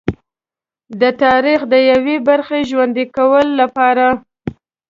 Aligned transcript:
د 1.01 1.03
تاریخ 1.23 1.59
د 1.73 1.75
یوې 1.91 2.15
برخې 2.29 2.59
ژوندي 2.69 3.05
کولو 3.15 3.51
لپاره. 3.61 4.05